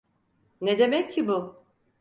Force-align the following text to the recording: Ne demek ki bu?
Ne 0.61 0.79
demek 0.79 1.13
ki 1.13 1.27
bu? 1.27 1.63